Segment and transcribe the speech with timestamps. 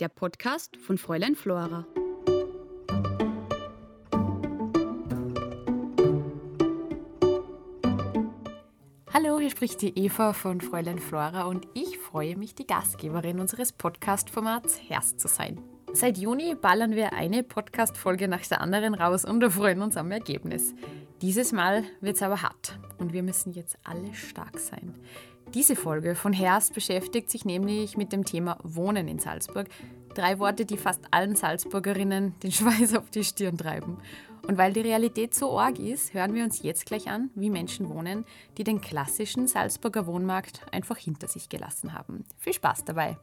[0.00, 1.86] der Podcast von Fräulein Flora.
[9.12, 13.72] Hallo, hier spricht die Eva von Fräulein Flora und ich freue mich, die Gastgeberin unseres
[13.72, 15.60] Podcast-Formats Herst zu sein.
[15.92, 20.10] Seit Juni ballern wir eine Podcast-Folge nach der anderen raus und wir freuen uns am
[20.12, 20.74] Ergebnis.
[21.20, 24.94] Dieses Mal wird es aber hart und wir müssen jetzt alle stark sein.
[25.54, 29.68] Diese Folge von Herst beschäftigt sich nämlich mit dem Thema Wohnen in Salzburg.
[30.14, 33.98] Drei Worte, die fast allen Salzburgerinnen den Schweiß auf die Stirn treiben.
[34.46, 37.88] Und weil die Realität so arg ist, hören wir uns jetzt gleich an, wie Menschen
[37.88, 38.24] wohnen,
[38.58, 42.24] die den klassischen Salzburger Wohnmarkt einfach hinter sich gelassen haben.
[42.38, 43.18] Viel Spaß dabei!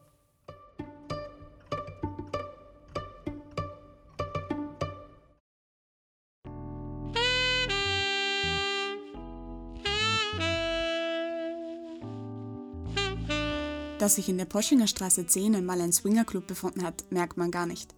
[14.08, 17.66] Dass sich in der Poschinger Straße 10 einmal ein Swingerclub befunden hat, merkt man gar
[17.66, 17.94] nicht.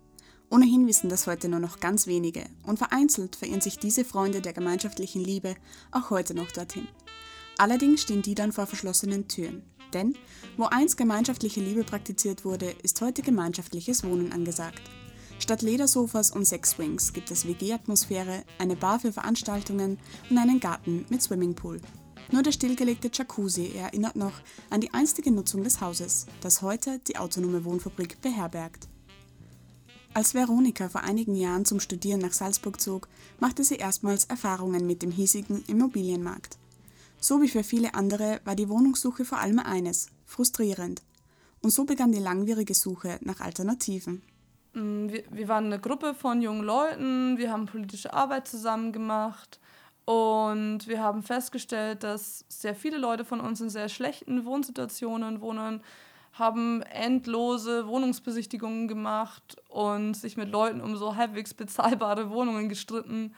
[0.50, 4.54] Ohnehin wissen das heute nur noch ganz wenige und vereinzelt verirren sich diese Freunde der
[4.54, 5.54] gemeinschaftlichen Liebe
[5.92, 6.88] auch heute noch dorthin.
[7.60, 9.62] Allerdings stehen die dann vor verschlossenen Türen.
[9.94, 10.16] Denn
[10.58, 14.82] wo einst gemeinschaftliche Liebe praktiziert wurde, ist heute gemeinschaftliches Wohnen angesagt.
[15.38, 20.00] Statt Ledersofas und Sexswings gibt es WG-Atmosphäre, eine Bar für Veranstaltungen
[20.32, 21.80] und einen Garten mit Swimmingpool.
[22.32, 24.34] Nur der stillgelegte Jacuzzi erinnert noch
[24.70, 28.88] an die einstige Nutzung des Hauses, das heute die autonome Wohnfabrik beherbergt.
[30.14, 33.08] Als Veronika vor einigen Jahren zum Studieren nach Salzburg zog,
[33.40, 36.58] machte sie erstmals Erfahrungen mit dem hiesigen Immobilienmarkt.
[37.20, 41.02] So wie für viele andere war die Wohnungssuche vor allem eines, frustrierend.
[41.62, 44.22] Und so begann die langwierige Suche nach Alternativen.
[44.74, 49.60] Mm, wir, wir waren eine Gruppe von jungen Leuten, wir haben politische Arbeit zusammen gemacht
[50.10, 55.84] und wir haben festgestellt, dass sehr viele Leute von uns in sehr schlechten Wohnsituationen wohnen,
[56.34, 63.36] haben endlose Wohnungsbesichtigungen gemacht und sich mit Leuten um so halbwegs bezahlbare Wohnungen gestritten.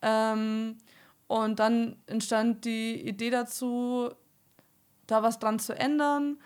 [0.00, 0.78] Ähm,
[1.26, 4.10] und dann entstand die Idee dazu,
[5.08, 6.38] da was dran zu ändern.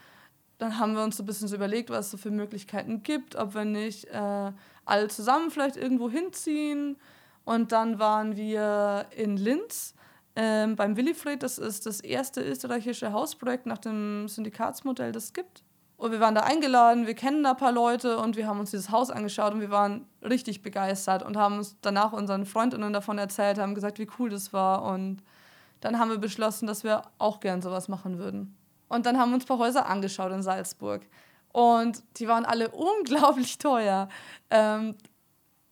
[0.56, 3.36] Dann haben wir uns so ein bisschen so überlegt, was es so für Möglichkeiten gibt,
[3.36, 4.52] ob wir nicht äh,
[4.86, 6.96] alle zusammen vielleicht irgendwo hinziehen
[7.44, 9.94] und dann waren wir in Linz
[10.36, 11.42] ähm, beim Willifred.
[11.42, 15.62] Das ist das erste österreichische Hausprojekt nach dem Syndikatsmodell, das es gibt.
[15.96, 18.72] Und wir waren da eingeladen, wir kennen da ein paar Leute und wir haben uns
[18.72, 23.18] dieses Haus angeschaut und wir waren richtig begeistert und haben uns danach unseren Freundinnen davon
[23.18, 24.82] erzählt, haben gesagt, wie cool das war.
[24.82, 25.22] Und
[25.80, 28.56] dann haben wir beschlossen, dass wir auch gern sowas machen würden.
[28.88, 31.02] Und dann haben wir uns ein paar Häuser angeschaut in Salzburg.
[31.52, 34.08] Und die waren alle unglaublich teuer.
[34.50, 34.96] Ähm,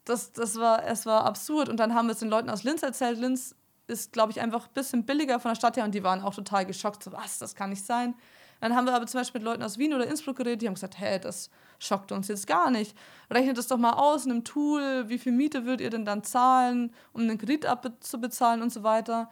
[0.05, 1.69] das, das war, es war absurd.
[1.69, 3.19] Und dann haben wir es den Leuten aus Linz erzählt.
[3.19, 3.55] Linz
[3.87, 6.35] ist, glaube ich, einfach ein bisschen billiger von der Stadt her und die waren auch
[6.35, 7.03] total geschockt.
[7.03, 8.15] So, was, das kann nicht sein.
[8.61, 10.75] Dann haben wir aber zum Beispiel mit Leuten aus Wien oder Innsbruck geredet, die haben
[10.75, 12.97] gesagt, hey, das schockt uns jetzt gar nicht.
[13.31, 16.23] Rechnet das doch mal aus in einem Tool, wie viel Miete würdet ihr denn dann
[16.23, 19.31] zahlen, um einen Kredit abzubezahlen und so weiter.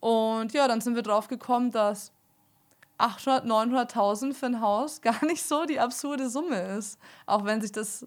[0.00, 2.12] Und ja, dann sind wir drauf gekommen, dass
[2.98, 6.98] 800, 900.000 für ein Haus gar nicht so die absurde Summe ist.
[7.26, 8.06] Auch wenn sich das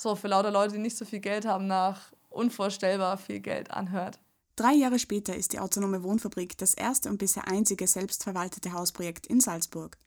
[0.00, 4.18] so für lauter Leute, die nicht so viel Geld haben, nach unvorstellbar viel Geld anhört.
[4.56, 9.40] Drei Jahre später ist die Autonome Wohnfabrik das erste und bisher einzige selbstverwaltete Hausprojekt in
[9.40, 9.98] Salzburg.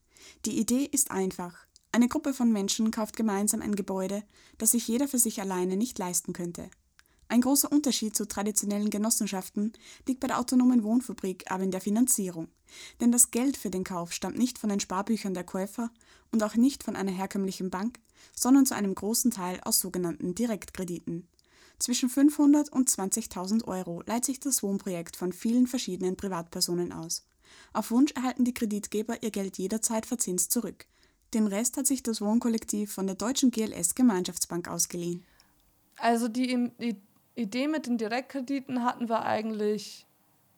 [0.46, 1.66] Die Idee ist einfach.
[1.94, 4.24] Eine Gruppe von Menschen kauft gemeinsam ein Gebäude,
[4.58, 6.70] das sich jeder für sich alleine nicht leisten könnte.
[7.28, 9.72] Ein großer Unterschied zu traditionellen Genossenschaften
[10.06, 12.50] liegt bei der autonomen Wohnfabrik aber in der Finanzierung.
[13.00, 15.92] Denn das Geld für den Kauf stammt nicht von den Sparbüchern der Käufer
[16.34, 18.00] und auch nicht von einer herkömmlichen Bank,
[18.36, 21.28] sondern zu einem großen Teil aus sogenannten Direktkrediten.
[21.80, 27.26] Zwischen 500 und 20.000 Euro leiht sich das Wohnprojekt von vielen verschiedenen Privatpersonen aus.
[27.74, 30.86] Auf Wunsch erhalten die Kreditgeber ihr Geld jederzeit verzinst zurück.
[31.34, 35.26] Den Rest hat sich das Wohnkollektiv von der deutschen GLS Gemeinschaftsbank ausgeliehen.
[35.98, 36.98] Also die, die
[37.36, 40.06] Idee mit den Direktkrediten hatten wir eigentlich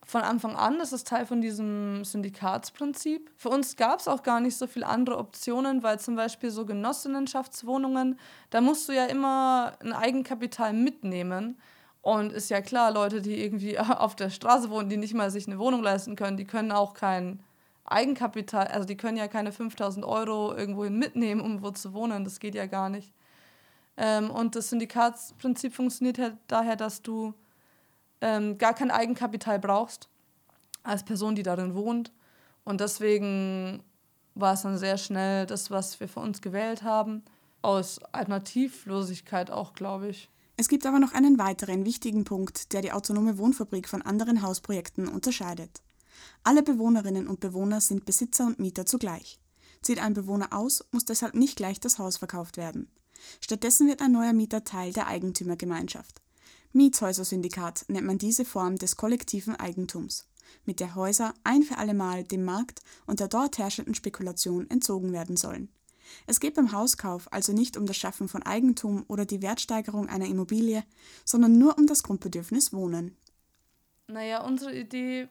[0.06, 0.80] von Anfang an.
[0.80, 3.32] Das ist Teil von diesem Syndikatsprinzip.
[3.36, 6.66] Für uns gab es auch gar nicht so viele andere Optionen, weil zum Beispiel so
[6.66, 8.20] Genossenschaftswohnungen,
[8.50, 11.58] da musst du ja immer ein Eigenkapital mitnehmen.
[12.02, 15.48] Und ist ja klar, Leute, die irgendwie auf der Straße wohnen, die nicht mal sich
[15.48, 17.40] eine Wohnung leisten können, die können auch kein
[17.86, 22.24] Eigenkapital, also die können ja keine 5000 Euro irgendwohin mitnehmen, um wo zu wohnen.
[22.24, 23.14] Das geht ja gar nicht.
[23.96, 27.34] Ähm, und das Syndikatsprinzip funktioniert halt daher, dass du
[28.24, 30.10] ähm, gar kein Eigenkapital brauchst
[30.81, 32.12] als Person, die darin wohnt.
[32.64, 33.84] Und deswegen
[34.34, 37.24] war es dann sehr schnell das, was wir für uns gewählt haben.
[37.62, 40.30] Aus Alternativlosigkeit auch, glaube ich.
[40.56, 45.08] Es gibt aber noch einen weiteren wichtigen Punkt, der die autonome Wohnfabrik von anderen Hausprojekten
[45.08, 45.81] unterscheidet.
[46.44, 49.40] Alle Bewohnerinnen und Bewohner sind Besitzer und Mieter zugleich.
[49.81, 52.90] Zieht ein Bewohner aus, muss deshalb nicht gleich das Haus verkauft werden.
[53.42, 56.23] Stattdessen wird ein neuer Mieter Teil der Eigentümergemeinschaft.
[56.74, 60.28] Mietshäuser-Syndikat nennt man diese Form des kollektiven Eigentums,
[60.66, 65.38] mit der Häuser ein für allemal dem Markt und der dort herrschenden Spekulation entzogen werden
[65.38, 65.70] sollen.
[66.25, 70.25] Es geht beim Hauskauf also nicht um das Schaffen von Eigentum oder die Wertsteigerung einer
[70.25, 70.84] Immobilie,
[71.25, 73.16] sondern nur um das Grundbedürfnis Wohnen.
[74.08, 75.30] Naja, unsere Idee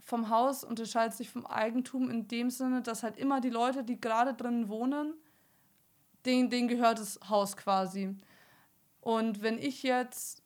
[0.00, 4.00] vom Haus unterscheidet sich vom Eigentum in dem Sinne, dass halt immer die Leute, die
[4.00, 5.14] gerade drin wohnen,
[6.24, 8.16] denen, denen gehört das Haus quasi.
[9.02, 10.42] Und wenn ich jetzt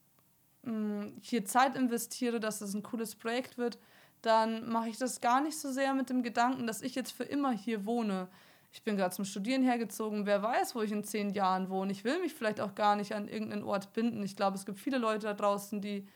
[0.62, 3.78] mh, hm, hier Zeit investiere, dass das ein cooles Projekt wird,
[4.22, 7.22] dann mache ich das gar nicht so sehr mit dem Gedanken, dass ich jetzt für
[7.22, 8.28] immer hier wohne.
[8.72, 11.92] Ich bin gerade zum Studieren hergezogen, wer weiß, wo ich in zehn Jahren wohne.
[11.92, 14.22] Ich will mich vielleicht auch gar nicht an irgendeinen Ort binden.
[14.22, 16.08] Ich glaube, es gibt viele Leute da draußen, die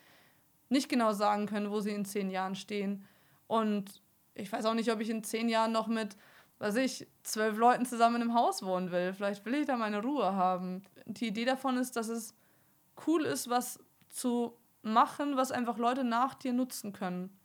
[0.71, 3.07] nicht genau sagen können, wo sie in zehn Jahren stehen.
[3.47, 4.03] Und
[4.35, 6.17] ich weiß auch nicht, ob ich in zehn Jahren noch mit,
[6.61, 9.13] weiß ich, zwölf Leuten zusammen in einem Haus wohnen will.
[9.15, 10.83] Vielleicht will ich da meine Ruhe haben.
[11.07, 12.35] Die Idee davon ist, dass es
[13.07, 13.81] cool ist, was
[14.11, 17.37] zu machen, was einfach Leute nach dir nutzen können.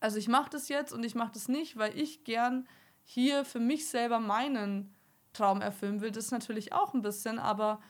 [0.00, 2.68] Also ich mache das jetzt und ich mache das nicht, weil ich gern
[3.02, 4.94] hier für mich selber meinen
[5.32, 6.10] Traum erfüllen will.
[6.10, 7.80] Das natürlich auch ein bisschen, aber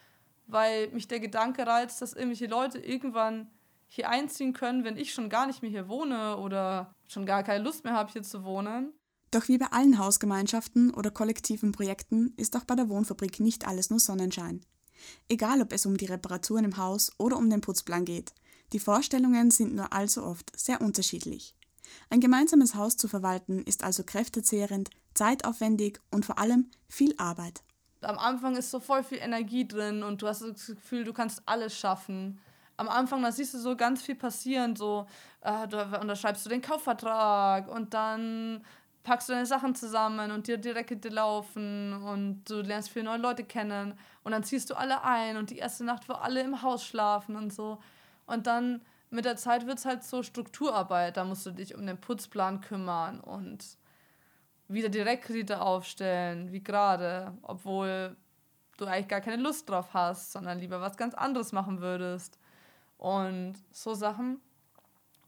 [0.46, 3.50] weil mich der Gedanke reizt, dass irgendwelche Leute irgendwann
[3.88, 7.64] hier einziehen können, wenn ich schon gar nicht mehr hier wohne oder schon gar keine
[7.64, 8.92] Lust mehr habe, hier zu wohnen.
[9.30, 13.90] Doch wie bei allen Hausgemeinschaften oder kollektiven Projekten ist auch bei der Wohnfabrik nicht alles
[13.90, 14.60] nur Sonnenschein.
[15.28, 18.32] Egal ob es um die Reparaturen im Haus oder um den Putzplan geht,
[18.72, 21.54] die Vorstellungen sind nur allzu oft sehr unterschiedlich.
[22.10, 27.62] Ein gemeinsames Haus zu verwalten ist also kräftezehrend, zeitaufwendig und vor allem viel Arbeit.
[28.00, 31.42] Am Anfang ist so voll viel Energie drin und du hast das Gefühl, du kannst
[31.46, 32.40] alles schaffen
[32.76, 35.06] am Anfang, da siehst du so ganz viel passieren, so,
[35.40, 38.64] äh, da unterschreibst du den Kaufvertrag und dann
[39.06, 43.44] packst du deine Sachen zusammen und dir direkt laufen und du lernst viele neue Leute
[43.44, 46.84] kennen und dann ziehst du alle ein und die erste Nacht, wo alle im Haus
[46.84, 47.78] schlafen und so.
[48.26, 51.86] Und dann mit der Zeit wird es halt so Strukturarbeit, da musst du dich um
[51.86, 53.78] den Putzplan kümmern und
[54.66, 58.16] wieder Direktkredite aufstellen, wie gerade, obwohl
[58.76, 62.40] du eigentlich gar keine Lust drauf hast, sondern lieber was ganz anderes machen würdest
[62.98, 64.40] und so Sachen.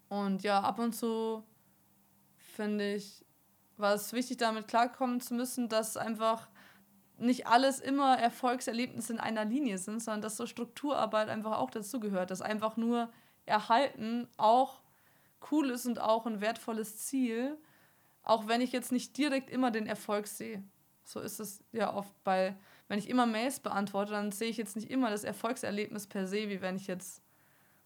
[0.08, 1.44] Und ja, ab und zu
[2.56, 3.25] finde ich,
[3.78, 6.48] war es wichtig, damit klarkommen zu müssen, dass einfach
[7.19, 12.30] nicht alles immer Erfolgserlebnisse in einer Linie sind, sondern dass so Strukturarbeit einfach auch dazugehört,
[12.30, 13.10] dass einfach nur
[13.46, 14.82] Erhalten auch
[15.50, 17.56] cool ist und auch ein wertvolles Ziel,
[18.22, 20.62] auch wenn ich jetzt nicht direkt immer den Erfolg sehe.
[21.04, 22.56] So ist es ja oft bei,
[22.88, 26.48] wenn ich immer Mails beantworte, dann sehe ich jetzt nicht immer das Erfolgserlebnis per se,
[26.48, 27.22] wie wenn ich jetzt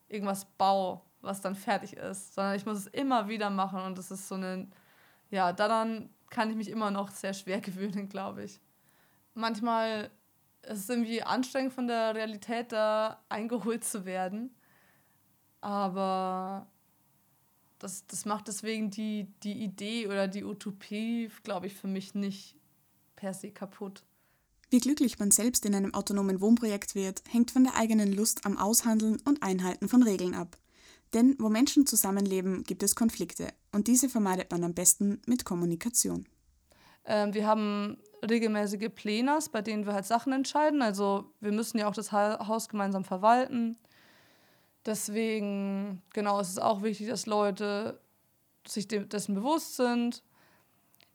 [0.09, 4.11] irgendwas baue, was dann fertig ist, sondern ich muss es immer wieder machen und das
[4.11, 4.69] ist so eine,
[5.32, 8.61] ja, daran kann ich mich immer noch sehr schwer gewöhnen, glaube ich.
[9.34, 10.11] Manchmal
[10.62, 14.55] ist es irgendwie anstrengend von der Realität da eingeholt zu werden,
[15.61, 16.67] aber
[17.79, 22.56] das, das macht deswegen die, die Idee oder die Utopie, glaube ich, für mich nicht
[23.17, 24.05] per se kaputt.
[24.70, 28.56] Wie glücklich man selbst in einem autonomen Wohnprojekt wird, hängt von der eigenen Lust am
[28.56, 30.56] Aushandeln und Einhalten von Regeln ab.
[31.15, 36.27] Denn wo Menschen zusammenleben, gibt es Konflikte und diese vermeidet man am besten mit Kommunikation.
[37.05, 40.83] Ähm, wir haben regelmäßige Plenars, bei denen wir halt Sachen entscheiden.
[40.83, 43.77] Also wir müssen ja auch das Haus gemeinsam verwalten.
[44.87, 48.01] Deswegen, genau, es ist auch wichtig, dass Leute
[48.67, 50.23] sich dessen bewusst sind.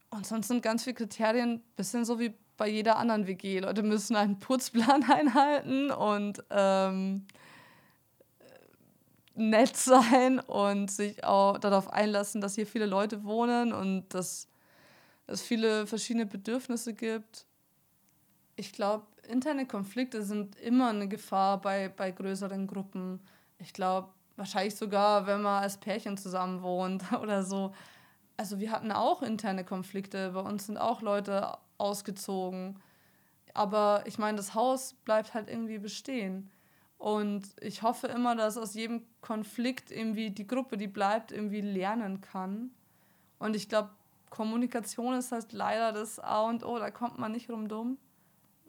[0.10, 3.60] Und sonst sind ganz viele Kriterien ein bisschen so wie bei jeder anderen WG.
[3.60, 7.25] Leute müssen einen Putzplan einhalten und ähm,
[9.38, 14.48] nett sein und sich auch darauf einlassen, dass hier viele Leute wohnen und dass
[15.27, 17.46] es viele verschiedene Bedürfnisse gibt.
[18.56, 23.20] Ich glaube, interne Konflikte sind immer eine Gefahr bei, bei größeren Gruppen.
[23.60, 27.74] Ich glaube, wahrscheinlich sogar, wenn man als Pärchen zusammen wohnt oder so.
[28.38, 30.32] Also wir hatten auch interne Konflikte.
[30.32, 32.79] Bei uns sind auch Leute ausgezogen.
[33.53, 36.50] Aber ich meine, das Haus bleibt halt irgendwie bestehen.
[36.98, 42.22] Und ich hoffe immer, dass aus jedem Konflikt irgendwie die Gruppe, die bleibt, irgendwie lernen
[42.22, 42.72] kann.
[43.38, 43.92] Und ich glaube,
[44.30, 47.98] Kommunikation ist halt leider das A und O, da kommt man nicht rum dumm.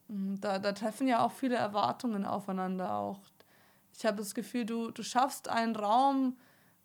[0.09, 3.21] Mhm, da, da treffen ja auch viele Erwartungen aufeinander auch.
[3.97, 6.37] Ich habe das Gefühl, du, du schaffst einen Raum,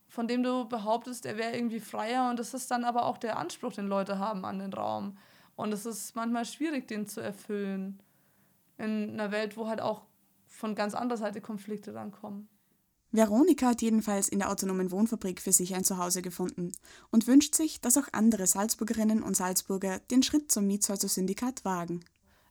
[0.08, 3.38] von dem du behauptest, er wäre irgendwie freier und das ist dann aber auch der
[3.38, 5.18] Anspruch, den Leute haben an den Raum.
[5.56, 8.00] Und es ist manchmal schwierig, den zu erfüllen.
[8.78, 10.04] In einer Welt, wo halt auch
[10.54, 12.48] von ganz anderer Seite Konflikte dann kommen.
[13.12, 16.72] Veronika hat jedenfalls in der autonomen Wohnfabrik für sich ein Zuhause gefunden
[17.12, 22.04] und wünscht sich, dass auch andere Salzburgerinnen und Salzburger den Schritt zum Mietshäuser-Syndikat wagen.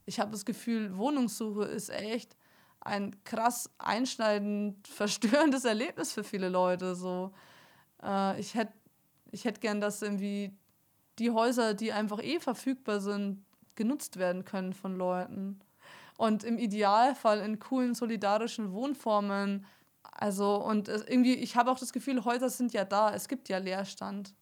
[0.06, 2.36] ich habe das Gefühl, Wohnungssuche ist echt
[2.80, 6.94] ein krass einschneidend verstörendes Erlebnis für viele Leute.
[6.94, 7.32] So,
[8.02, 8.72] äh, ich hätte
[9.32, 10.52] ich hätt gern, dass irgendwie
[11.18, 13.44] die Häuser, die einfach eh verfügbar sind,
[13.74, 15.60] genutzt werden können von Leuten.
[16.22, 19.66] Und im Idealfall in coolen, solidarischen Wohnformen.
[20.04, 23.12] Also, und irgendwie, ich habe auch das Gefühl, Häuser sind ja da.
[23.12, 24.32] Es gibt ja Leerstand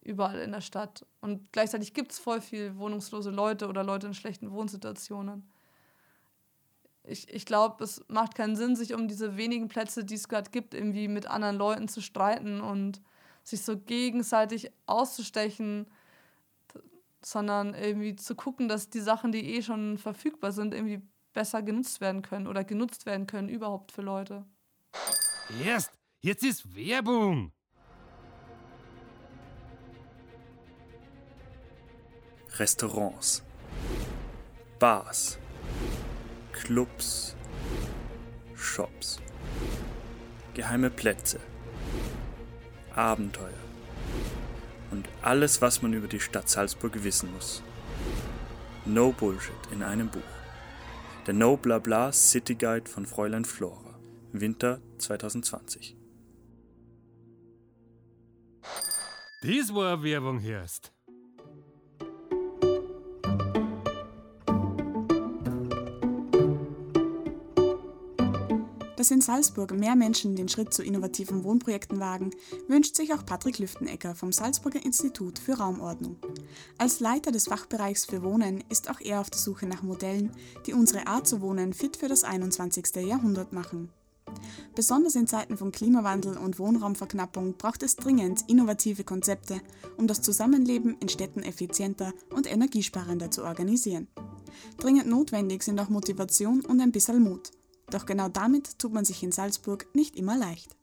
[0.00, 1.04] überall in der Stadt.
[1.20, 5.50] Und gleichzeitig gibt es voll viel wohnungslose Leute oder Leute in schlechten Wohnsituationen.
[7.02, 10.52] Ich, ich glaube, es macht keinen Sinn, sich um diese wenigen Plätze, die es gerade
[10.52, 13.02] gibt, irgendwie mit anderen Leuten zu streiten und
[13.42, 15.88] sich so gegenseitig auszustechen,
[17.26, 21.02] sondern irgendwie zu gucken, dass die Sachen, die eh schon verfügbar sind, irgendwie
[21.32, 24.44] besser genutzt werden können oder genutzt werden können überhaupt für Leute.
[25.64, 27.52] Erst, jetzt ist Werbung.
[32.58, 33.42] Restaurants,
[34.78, 35.38] Bars,
[36.52, 37.34] Clubs,
[38.54, 39.20] Shops,
[40.52, 41.40] geheime Plätze,
[42.94, 43.62] Abenteuer
[44.92, 47.62] und alles, was man über die Stadt Salzburg wissen muss.
[48.84, 50.20] No Bullshit in einem Buch.
[51.26, 53.98] Der No Blabla City Guide von Fräulein Flora.
[54.32, 55.96] Winter 2020.
[59.42, 60.92] Das war Werbung, Herst.
[69.02, 72.30] Dass in Salzburg mehr Menschen den Schritt zu innovativen Wohnprojekten wagen,
[72.68, 76.18] wünscht sich auch Patrick Lüftenecker vom Salzburger Institut für Raumordnung.
[76.78, 80.30] Als Leiter des Fachbereichs für Wohnen ist auch er auf der Suche nach Modellen,
[80.66, 82.94] die unsere Art zu wohnen fit für das 21.
[83.04, 83.90] Jahrhundert machen.
[84.76, 89.60] Besonders in Zeiten von Klimawandel und Wohnraumverknappung braucht es dringend innovative Konzepte,
[89.96, 94.06] um das Zusammenleben in Städten effizienter und energiesparender zu organisieren.
[94.78, 97.50] Dringend notwendig sind auch Motivation und ein bisschen Mut.
[97.92, 100.74] Doch genau damit tut man sich in Salzburg nicht immer leicht.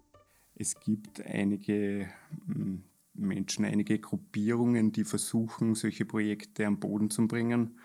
[0.53, 2.07] Es gibt einige
[2.45, 2.83] hm,
[3.15, 7.79] Menschen, einige Gruppierungen, die versuchen, solche Projekte am Boden zu bringen.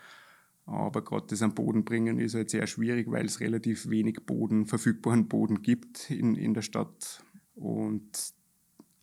[0.67, 4.67] Aber gerade das am Boden bringen ist halt sehr schwierig, weil es relativ wenig Boden,
[4.67, 7.23] verfügbaren Boden gibt in, in der Stadt
[7.55, 8.33] und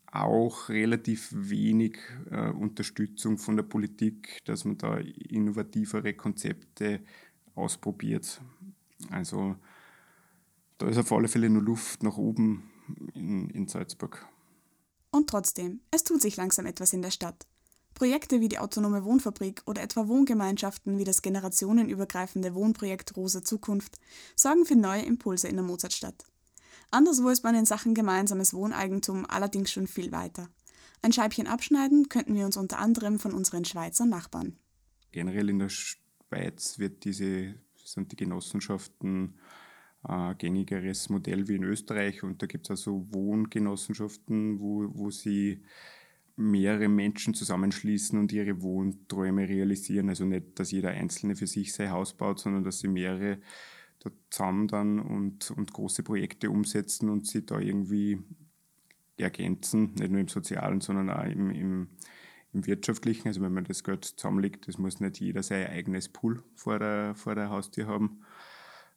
[0.06, 1.98] auch relativ wenig
[2.30, 7.00] äh, Unterstützung von der Politik, dass man da innovativere Konzepte
[7.54, 8.40] ausprobiert.
[9.10, 9.56] Also
[10.82, 12.70] da ist auf alle Fälle nur Luft nach oben
[13.14, 14.26] in, in Salzburg.
[15.12, 17.46] Und trotzdem, es tut sich langsam etwas in der Stadt.
[17.94, 23.98] Projekte wie die autonome Wohnfabrik oder etwa Wohngemeinschaften wie das generationenübergreifende Wohnprojekt Rosa Zukunft
[24.34, 26.24] sorgen für neue Impulse in der Mozartstadt.
[26.90, 30.48] Anderswo ist man in Sachen gemeinsames Wohneigentum allerdings schon viel weiter.
[31.00, 34.56] Ein Scheibchen abschneiden könnten wir uns unter anderem von unseren Schweizer Nachbarn.
[35.12, 39.38] Generell in der Schweiz wird diese, sind die Genossenschaften
[40.08, 42.22] äh, gängigeres Modell wie in Österreich.
[42.22, 45.62] Und da gibt es also Wohngenossenschaften, wo, wo sie
[46.36, 50.08] mehrere Menschen zusammenschließen und ihre Wohnträume realisieren.
[50.08, 53.38] Also nicht, dass jeder Einzelne für sich sein Haus baut, sondern dass sie mehrere
[54.00, 58.18] da zusammen dann und, und große Projekte umsetzen und sie da irgendwie
[59.16, 61.88] ergänzen, nicht nur im Sozialen, sondern auch im, im,
[62.52, 63.28] im Wirtschaftlichen.
[63.28, 67.14] Also wenn man das Geld zusammenlegt, das muss nicht jeder sein eigenes Pool vor der,
[67.14, 68.22] vor der Haustür haben.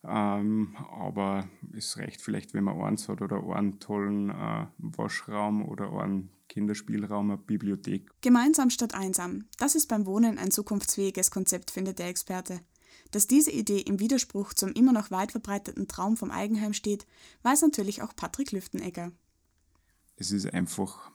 [0.07, 5.91] Ähm, aber es reicht vielleicht, wenn man eins hat oder einen tollen äh, Waschraum oder
[5.93, 8.09] einen Kinderspielraum, eine Bibliothek.
[8.21, 9.45] Gemeinsam statt einsam.
[9.57, 12.61] Das ist beim Wohnen ein zukunftsfähiges Konzept, findet der Experte.
[13.11, 17.07] Dass diese Idee im Widerspruch zum immer noch weit verbreiteten Traum vom Eigenheim steht,
[17.43, 19.11] weiß natürlich auch Patrick Lüftenegger.
[20.17, 21.11] Es ist einfach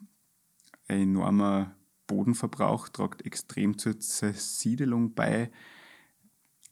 [0.88, 5.50] ein enormer Bodenverbrauch, tragt extrem zur Zersiedelung bei.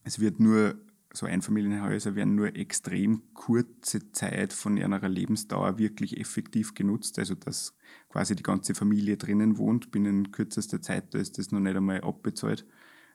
[0.02, 0.74] Es wird nur
[1.18, 7.18] so Einfamilienhäuser werden nur extrem kurze Zeit von ihrer Lebensdauer wirklich effektiv genutzt.
[7.18, 7.76] Also dass
[8.08, 12.02] quasi die ganze Familie drinnen wohnt, binnen kürzester Zeit, da ist das noch nicht einmal
[12.02, 12.64] abbezahlt,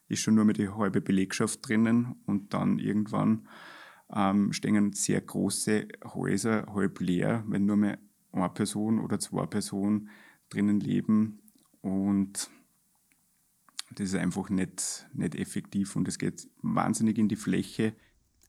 [0.09, 3.47] ist schon nur mit die halbe Belegschaft drinnen und dann irgendwann
[4.13, 7.99] ähm, stehen sehr große Häuser halb leer, wenn nur mehr
[8.33, 10.09] eine Person oder zwei Personen
[10.49, 11.39] drinnen leben
[11.79, 12.49] und
[13.95, 17.93] das ist einfach nicht, nicht effektiv und es geht wahnsinnig in die Fläche.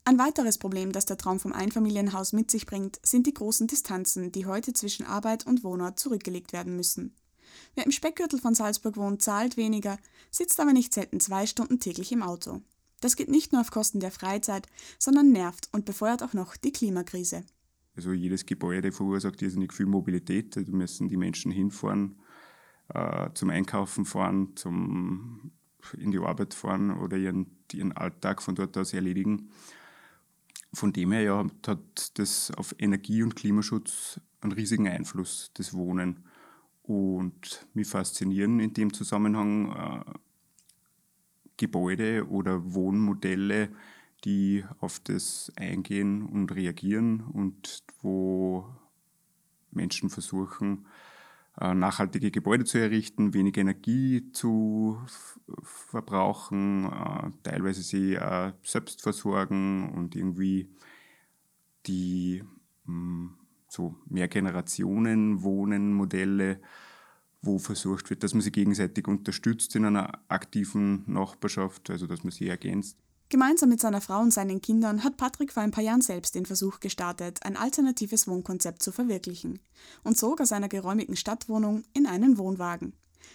[0.05, 4.33] Ein weiteres Problem, das der Traum vom Einfamilienhaus mit sich bringt, sind die großen Distanzen,
[4.33, 7.15] die heute zwischen Arbeit und Wohnort zurückgelegt werden müssen.
[7.75, 9.99] Wer im Speckgürtel von Salzburg wohnt, zahlt weniger,
[10.31, 12.61] sitzt aber nicht selten zwei Stunden täglich im Auto.
[13.01, 14.67] Das geht nicht nur auf Kosten der Freizeit,
[14.99, 17.45] sondern nervt und befeuert auch noch die Klimakrise.
[17.97, 20.57] Also jedes Gebäude verursacht irrsinnig viel Mobilität.
[20.57, 22.19] Da müssen die Menschen hinfahren,
[22.89, 25.53] äh, zum Einkaufen fahren, zum
[25.93, 29.51] in die Arbeit fahren oder ihren, ihren Alltag von dort aus erledigen.
[30.73, 36.25] Von dem her ja, hat das auf Energie- und Klimaschutz einen riesigen Einfluss, das Wohnen.
[36.83, 40.13] Und mich faszinieren in dem Zusammenhang äh,
[41.57, 43.71] Gebäude oder Wohnmodelle,
[44.25, 48.67] die auf das eingehen und reagieren und wo
[49.71, 50.87] Menschen versuchen,
[51.57, 55.01] nachhaltige Gebäude zu errichten, wenig Energie zu
[55.63, 58.19] verbrauchen, äh, teilweise sie
[58.63, 60.71] selbst versorgen und irgendwie
[61.87, 62.43] die
[62.87, 63.35] hm,
[63.69, 66.61] so Mehrgenerationen-Wohnen-Modelle,
[67.43, 72.31] wo versucht wird, dass man sie gegenseitig unterstützt in einer aktiven Nachbarschaft, also dass man
[72.31, 73.04] sie ergänzt.
[73.31, 76.47] Gemeinsam mit seiner Frau und seinen Kindern hat Patrick vor ein paar Jahren selbst den
[76.47, 79.61] Versuch gestartet, ein alternatives Wohnkonzept zu verwirklichen
[80.03, 82.93] und zog aus einer geräumigen Stadtwohnung in einen Wohnwagen.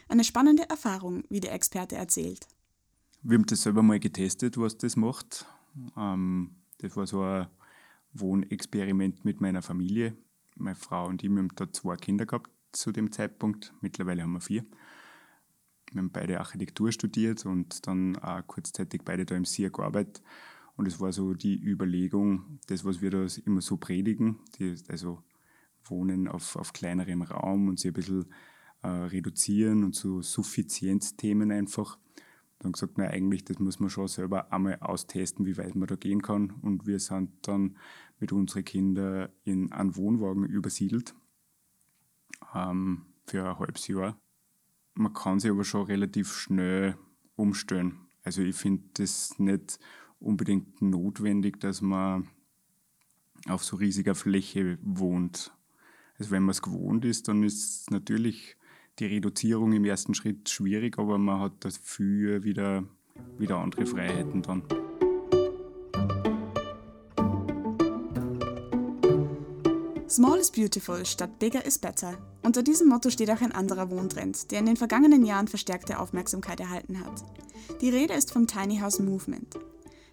[0.07, 2.47] Eine spannende Erfahrung, wie der Experte erzählt.
[3.23, 5.45] Wir haben das selber mal getestet, was das macht.
[5.97, 7.47] Ähm, das war so ein
[8.13, 10.15] Wohnexperiment mit meiner Familie.
[10.55, 13.73] Meine Frau und ich, wir haben da zwei Kinder gehabt zu dem Zeitpunkt.
[13.81, 14.65] Mittlerweile haben wir vier.
[15.91, 20.21] Wir haben beide Architektur studiert und dann auch kurzzeitig beide da im SIA gearbeitet.
[20.75, 25.21] Und es war so die Überlegung, das, was wir da immer so predigen, die, also
[25.83, 28.25] Wohnen auf, auf kleinerem Raum und sie ein bisschen
[28.83, 31.97] äh, reduzieren und so Suffizienzthemen einfach.
[32.59, 35.95] Dann gesagt, na eigentlich, das muss man schon selber einmal austesten, wie weit man da
[35.95, 36.51] gehen kann.
[36.61, 37.77] Und wir sind dann
[38.19, 41.15] mit unseren Kindern in einen Wohnwagen übersiedelt
[42.53, 44.19] ähm, für ein halbes Jahr
[44.93, 46.97] man kann sich aber schon relativ schnell
[47.35, 47.99] umstellen.
[48.23, 49.79] Also ich finde das nicht
[50.19, 52.27] unbedingt notwendig, dass man
[53.47, 55.51] auf so riesiger Fläche wohnt.
[56.17, 58.57] Also wenn man es gewohnt ist, dann ist natürlich
[58.99, 62.83] die Reduzierung im ersten Schritt schwierig, aber man hat dafür wieder,
[63.37, 64.63] wieder andere Freiheiten dann.
[70.19, 72.17] Small is beautiful statt bigger is better.
[72.43, 76.59] Unter diesem Motto steht auch ein anderer Wohntrend, der in den vergangenen Jahren verstärkte Aufmerksamkeit
[76.59, 77.23] erhalten hat.
[77.79, 79.57] Die Rede ist vom Tiny House Movement.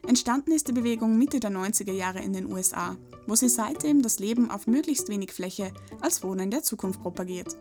[0.07, 2.95] Entstanden ist die Bewegung Mitte der 90er Jahre in den USA,
[3.27, 7.57] wo sie seitdem das Leben auf möglichst wenig Fläche als Wohnen der Zukunft propagiert.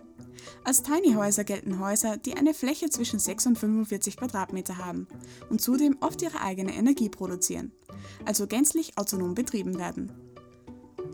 [0.63, 5.07] Als Tiny Häuser gelten Häuser, die eine Fläche zwischen 6 und 45 Quadratmeter haben
[5.49, 7.71] und zudem oft ihre eigene Energie produzieren,
[8.23, 10.24] also gänzlich autonom betrieben werden.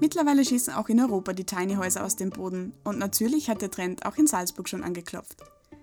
[0.02, 3.70] Mittlerweile schießen auch in Europa die Tiny Häuser aus dem Boden und natürlich hat der
[3.70, 5.38] Trend auch in Salzburg schon angeklopft.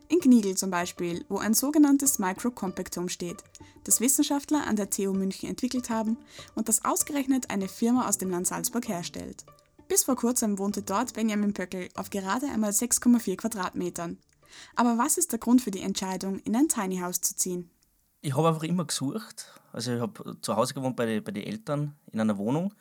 [0.09, 3.45] In Kniegel zum Beispiel, wo ein sogenanntes Micro-Compact-Home steht,
[3.85, 6.17] das Wissenschaftler an der TU München entwickelt haben
[6.57, 9.47] und das ausgerechnet eine Firma aus dem Land Salzburg herstellt.
[9.87, 14.19] Bis vor kurzem wohnte dort Benjamin Pöckel auf gerade einmal 6,4 Quadratmetern.
[14.75, 17.71] Aber was ist der Grund für die Entscheidung, in ein Tiny House zu ziehen?
[18.21, 19.61] Ich habe einfach immer gesucht.
[19.73, 22.75] Also ich habe zu Hause gewohnt bei den bei die Eltern in einer Wohnung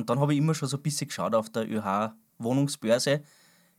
[0.00, 3.22] und dann habe ich immer schon so ein bisschen geschaut auf der ÖH-Wohnungsbörse,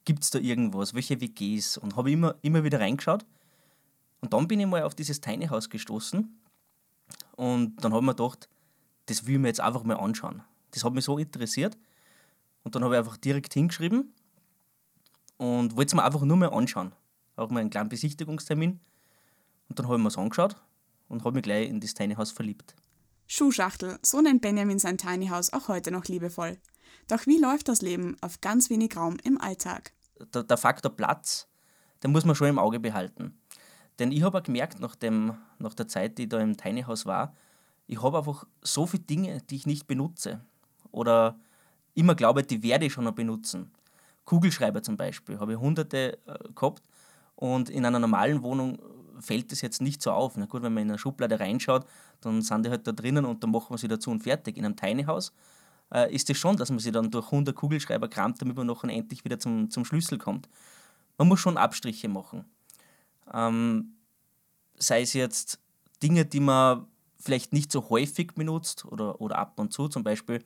[0.05, 3.25] gibt es da irgendwas, welche WGs und habe immer, immer wieder reingeschaut.
[4.19, 6.39] Und dann bin ich mal auf dieses Tiny House gestoßen
[7.38, 8.47] und dann habe ich mir gedacht,
[9.07, 10.43] das will ich mir jetzt einfach mal anschauen.
[10.69, 11.75] Das hat mich so interessiert
[12.63, 14.13] und dann habe ich einfach direkt hingeschrieben
[15.38, 16.91] und wollte es mir einfach nur mal anschauen.
[17.36, 18.79] Auch mal einen kleinen Besichtigungstermin.
[19.69, 20.55] Und dann habe ich mir es angeschaut
[21.07, 22.75] und habe mich gleich in das Tiny House verliebt.
[23.33, 26.57] Schuhschachtel, so nennt Benjamin sein Tiny House auch heute noch liebevoll.
[27.07, 29.93] Doch wie läuft das Leben auf ganz wenig Raum im Alltag?
[30.33, 31.47] Der, der Faktor Platz,
[32.03, 33.39] den muss man schon im Auge behalten.
[33.99, 36.81] Denn ich habe auch gemerkt, nach, dem, nach der Zeit, die ich da im Tiny
[36.81, 37.33] House war,
[37.87, 40.41] ich habe einfach so viele Dinge, die ich nicht benutze.
[40.91, 41.39] Oder
[41.93, 43.71] immer glaube, die werde ich schon noch benutzen.
[44.25, 46.83] Kugelschreiber zum Beispiel, habe ich hunderte äh, gehabt
[47.35, 48.77] und in einer normalen Wohnung
[49.19, 50.38] fällt das jetzt nicht so auf.
[50.38, 51.86] Na gut, wenn man in eine Schublade reinschaut,
[52.21, 54.58] dann sind die halt da drinnen und dann machen wir sie dazu und fertig.
[54.58, 55.34] In einem Tiny House
[55.93, 58.67] äh, ist es das schon, dass man sie dann durch 100 Kugelschreiber kramt, damit man
[58.67, 60.50] noch endlich wieder zum, zum Schlüssel kommt.
[61.17, 62.45] Man muss schon Abstriche machen.
[63.34, 63.93] Ähm,
[64.78, 65.60] sei es jetzt
[66.02, 66.88] Dinge, die man
[67.19, 69.88] vielleicht nicht so häufig benutzt oder, oder ab und zu.
[69.88, 70.43] Zum Beispiel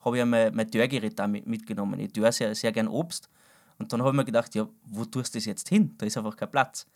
[0.00, 1.98] habe ich ja mein, mein Dörrgerät da mitgenommen.
[2.00, 3.28] Ich dörre sehr, sehr gern Obst.
[3.78, 5.94] Und dann habe ich mir gedacht, ja, wo tust du das jetzt hin?
[5.98, 6.86] Da ist einfach kein Platz.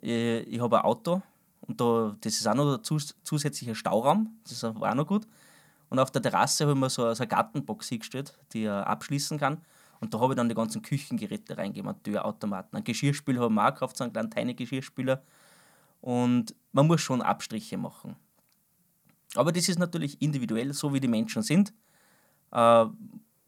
[0.00, 1.22] Ich, ich habe ein Auto
[1.62, 5.26] und da, das ist auch noch ein zus zusätzlicher Stauraum, das ist auch noch gut.
[5.88, 9.38] Und auf der Terrasse habe ich mir so, so eine Gartenbox hingestellt, die ich abschließen
[9.38, 9.62] kann.
[10.00, 12.76] Und da habe ich dann die ganzen Küchengeräte reingegeben, einen Türautomaten.
[12.76, 15.22] Ein Geschirrspüler habe ich auch gekauft, so einen kleinen tiny Geschirrspüler.
[16.00, 18.16] Und man muss schon Abstriche machen.
[19.36, 21.72] Aber das ist natürlich individuell, so wie die Menschen sind.
[22.52, 22.86] Äh,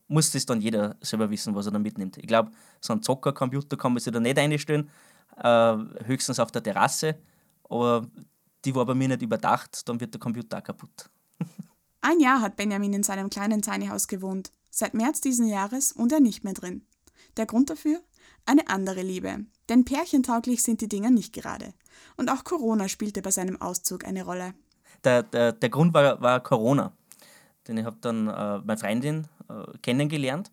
[0.08, 2.16] muss das dann jeder selber wissen, was er da mitnimmt.
[2.16, 4.88] Ich glaube, so einen Zockercomputer kann man sich da nicht einstellen,
[5.36, 7.16] äh, höchstens auf der Terrasse.
[7.68, 8.06] Aber
[8.64, 11.10] die war bei mir nicht überdacht, dann wird der Computer auch kaputt.
[12.00, 16.12] Ein Jahr hat Benjamin in seinem kleinen Tiny House gewohnt, seit März diesen Jahres und
[16.12, 16.86] er nicht mehr drin.
[17.36, 18.00] Der Grund dafür?
[18.44, 19.44] Eine andere Liebe.
[19.68, 21.74] Denn pärchentauglich sind die Dinger nicht gerade.
[22.16, 24.54] Und auch Corona spielte bei seinem Auszug eine Rolle.
[25.04, 26.92] Der, der, der Grund war, war Corona.
[27.66, 30.52] Denn ich habe dann äh, meine Freundin äh, kennengelernt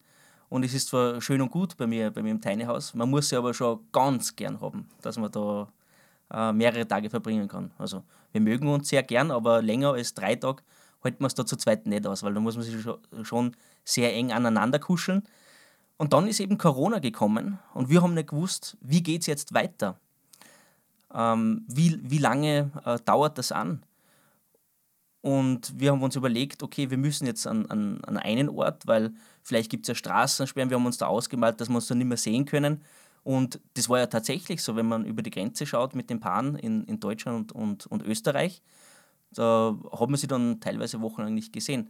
[0.54, 3.10] und es ist zwar schön und gut bei mir, bei mir im Tiny House, man
[3.10, 5.68] muss sie aber schon ganz gern haben, dass man da
[6.32, 7.72] äh, mehrere Tage verbringen kann.
[7.80, 10.62] Also wir mögen uns sehr gern, aber länger als drei Tage
[11.04, 12.76] halten wir es da zu zweit nicht aus, weil da muss man sich
[13.24, 15.24] schon sehr eng aneinander kuscheln.
[15.98, 19.56] Und dann ist eben Corona gekommen und wir haben nicht gewusst, wie geht es jetzt
[19.56, 20.00] weiter?
[21.16, 23.82] Ähm, wie, wie lange äh, dauert das an?
[25.24, 29.14] Und wir haben uns überlegt, okay, wir müssen jetzt an, an, an einen Ort, weil
[29.42, 30.70] vielleicht gibt es ja Straßensperren.
[30.70, 32.82] Wir haben uns da ausgemalt, dass wir uns da nicht mehr sehen können.
[33.24, 36.58] Und das war ja tatsächlich so, wenn man über die Grenze schaut mit den Paaren
[36.58, 38.62] in, in Deutschland und, und, und Österreich,
[39.32, 41.90] da hat man sie dann teilweise wochenlang nicht gesehen.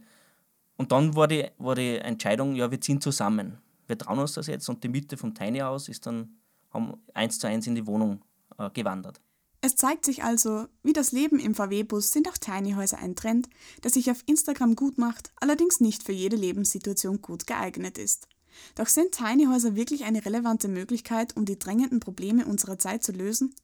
[0.76, 3.58] Und dann war die, war die Entscheidung, ja, wir ziehen zusammen.
[3.88, 6.36] Wir trauen uns das jetzt und die Mitte vom Tiny House ist dann
[6.72, 8.22] haben eins zu eins in die Wohnung
[8.58, 9.20] äh, gewandert.
[9.64, 13.48] Es zeigt sich also, wie das Leben im VW-Bus sind auch Tiny Häuser ein Trend,
[13.82, 18.28] der sich auf Instagram gut macht, allerdings nicht für jede Lebenssituation gut geeignet ist.
[18.74, 23.12] Doch sind Tiny Häuser wirklich eine relevante Möglichkeit, um die drängenden Probleme unserer Zeit zu
[23.12, 23.54] lösen?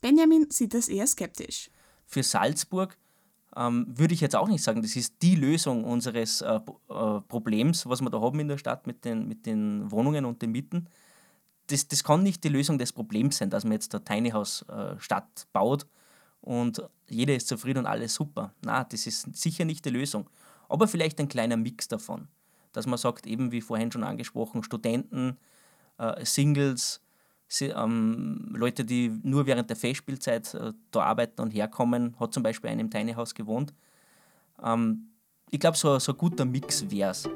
[0.00, 1.70] Benjamin sieht das eher skeptisch.
[2.06, 2.96] Für Salzburg
[3.54, 7.84] ähm, würde ich jetzt auch nicht sagen, das ist die Lösung unseres äh, äh, Problems,
[7.84, 10.88] was wir da haben in der Stadt mit den, mit den Wohnungen und den Mieten.
[11.70, 14.64] Das, das kann nicht die Lösung des Problems sein, dass man jetzt eine Tiny House
[14.68, 15.86] äh, Stadt baut
[16.40, 18.54] und jeder ist zufrieden und alles super.
[18.64, 20.28] Na, das ist sicher nicht die Lösung.
[20.68, 22.28] Aber vielleicht ein kleiner Mix davon,
[22.72, 25.36] dass man sagt, eben wie vorhin schon angesprochen, Studenten,
[25.98, 27.00] äh, Singles,
[27.60, 32.70] ähm, Leute, die nur während der Festspielzeit äh, da arbeiten und herkommen, hat zum Beispiel
[32.70, 33.74] einem Tiny House gewohnt.
[34.62, 35.10] Ähm,
[35.50, 37.28] ich glaube, so, so ein guter Mix wäre es.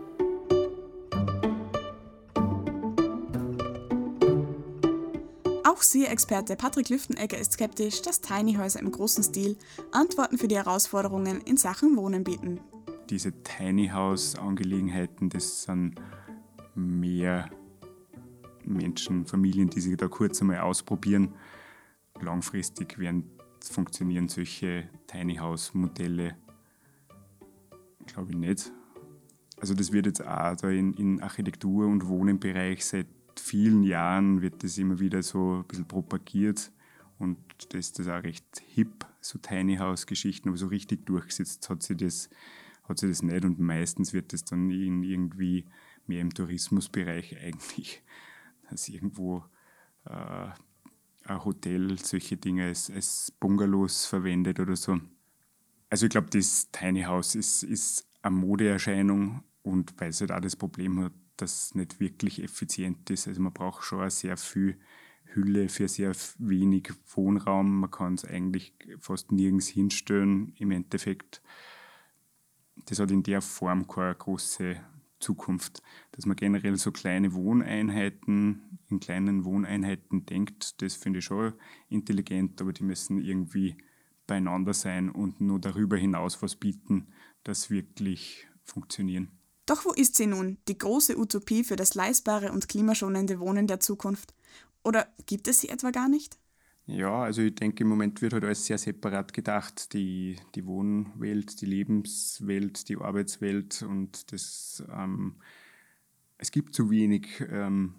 [5.75, 9.57] Auch Sie-Experte Patrick Lüftenegger ist skeptisch, dass Tiny Häuser im großen Stil
[9.91, 12.61] Antworten für die Herausforderungen in Sachen Wohnen bieten.
[13.11, 15.97] Diese Tiny House-Angelegenheiten, das sind
[16.77, 17.51] mehr
[18.65, 21.35] Menschen, Familien, die sich da kurz einmal ausprobieren.
[22.21, 23.29] Langfristig werden
[23.61, 26.37] funktionieren solche Tiny House Modelle,
[28.07, 28.73] glaube ich nicht.
[29.59, 33.09] Also das wird jetzt auch da in, in Architektur- und Wohnenbereich seit
[33.41, 36.71] vielen Jahren wird das immer wieder so ein bisschen propagiert
[37.19, 37.39] und
[37.71, 41.83] das ist das auch recht hip, so Tiny House Geschichten, aber so richtig durchgesetzt hat
[41.83, 42.31] sich das,
[42.89, 45.65] hat sich das nicht und meistens wird das dann in irgendwie
[46.07, 48.03] mehr im Tourismusbereich eigentlich
[48.71, 49.45] dass irgendwo
[50.07, 50.49] äh,
[51.27, 55.01] ein Hotel solche Dinge als, als Bungalows verwendet oder so.
[55.91, 60.41] Also ich glaube, das Tiny House ist, ist eine Modeerscheinung und weil es halt auch
[60.41, 63.29] das Problem hat, dass es nicht wirklich effizient ist.
[63.29, 64.79] Also man braucht schon sehr viel
[65.25, 67.81] Hülle für sehr wenig Wohnraum.
[67.81, 71.43] Man kann es eigentlich fast nirgends hinstellen im Endeffekt.
[72.87, 74.77] Das hat in der Form keine große
[75.19, 81.55] Zukunft, dass man generell so kleine Wohneinheiten, in kleinen Wohneinheiten denkt, das finde ich schon
[81.89, 83.77] intelligent, aber die müssen irgendwie
[84.27, 87.09] beieinander sein und nur darüber hinaus was bieten,
[87.43, 89.31] das wirklich funktionieren.
[89.67, 93.81] Doch wo ist sie nun, die große Utopie für das leistbare und klimaschonende Wohnen der
[93.81, 94.35] Zukunft?
[94.83, 96.39] Oder gibt es sie etwa gar nicht?
[96.87, 99.95] Ja, also ich denke, im Moment wird halt alles sehr separat gedacht.
[99.95, 105.37] Die, die Wohnwelt, die Lebenswelt, die Arbeitswelt und das, ähm,
[106.37, 107.95] es gibt zu wenig ähm,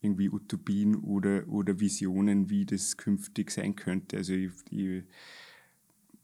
[0.00, 4.18] irgendwie Utopien oder, oder Visionen, wie das künftig sein könnte.
[4.18, 4.34] Also
[4.70, 5.02] die,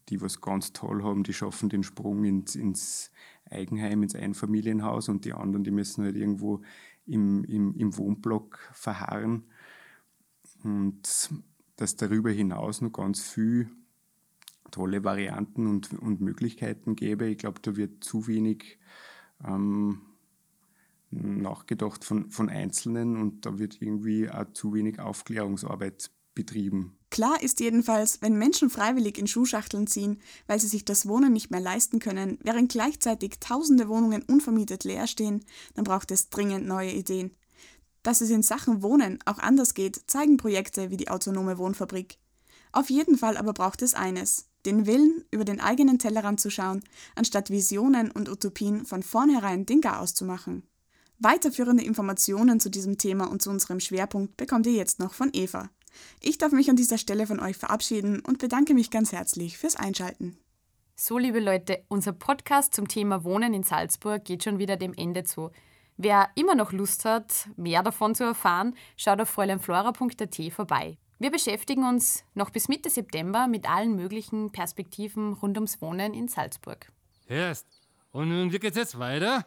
[0.07, 3.11] die was ganz toll haben, die schaffen den Sprung ins, ins
[3.49, 6.61] Eigenheim, ins Einfamilienhaus und die anderen, die müssen halt irgendwo
[7.05, 9.43] im, im, im Wohnblock verharren.
[10.63, 11.29] Und
[11.75, 13.69] dass darüber hinaus noch ganz viel
[14.71, 17.27] tolle Varianten und, und Möglichkeiten gäbe.
[17.27, 18.77] Ich glaube, da wird zu wenig
[19.43, 20.01] ähm,
[21.11, 26.98] nachgedacht von, von Einzelnen und da wird irgendwie auch zu wenig Aufklärungsarbeit betrieben.
[27.11, 31.49] Klar ist jedenfalls, wenn Menschen freiwillig in Schuhschachteln ziehen, weil sie sich das Wohnen nicht
[31.49, 35.43] mehr leisten können, während gleichzeitig tausende Wohnungen unvermietet leer stehen,
[35.73, 37.31] dann braucht es dringend neue Ideen.
[38.03, 42.17] Dass es in Sachen Wohnen auch anders geht, zeigen Projekte wie die autonome Wohnfabrik.
[42.71, 46.83] Auf jeden Fall aber braucht es eines, den Willen, über den eigenen Tellerrand zu schauen,
[47.15, 50.63] anstatt Visionen und Utopien von vornherein den Garaus zu machen.
[51.17, 55.69] Weiterführende Informationen zu diesem Thema und zu unserem Schwerpunkt bekommt ihr jetzt noch von Eva.
[56.21, 59.75] Ich darf mich an dieser Stelle von euch verabschieden und bedanke mich ganz herzlich fürs
[59.75, 60.37] Einschalten.
[60.95, 65.23] So, liebe Leute, unser Podcast zum Thema Wohnen in Salzburg geht schon wieder dem Ende
[65.23, 65.51] zu.
[65.95, 70.97] Wer immer noch Lust hat, mehr davon zu erfahren, schaut auf fräuleinflora.at vorbei.
[71.17, 76.29] Wir beschäftigen uns noch bis Mitte September mit allen möglichen Perspektiven rund ums Wohnen in
[76.29, 76.91] Salzburg.
[77.27, 77.67] Erst.
[78.11, 79.45] Und wie geht's jetzt weiter?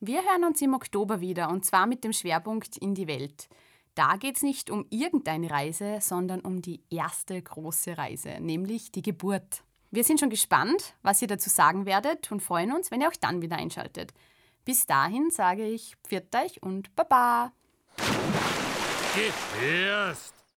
[0.00, 3.48] Wir hören uns im Oktober wieder und zwar mit dem Schwerpunkt in die Welt.
[3.96, 9.00] Da geht es nicht um irgendeine Reise, sondern um die erste große Reise, nämlich die
[9.00, 9.62] Geburt.
[9.90, 13.16] Wir sind schon gespannt, was ihr dazu sagen werdet und freuen uns, wenn ihr auch
[13.18, 14.12] dann wieder einschaltet.
[14.66, 17.52] Bis dahin sage ich Pfiat euch und Baba!
[19.14, 19.32] Geht
[19.66, 20.35] erst.